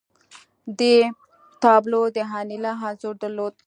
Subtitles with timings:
[0.79, 0.95] دې
[1.63, 3.53] تابلو د انیلا انځور درلود